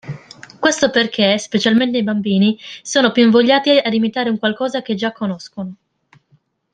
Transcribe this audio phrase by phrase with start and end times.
[0.59, 5.75] Questo perché, specialmente i bambini, sono più invogliati ad imitare un qualcosa che già conoscono.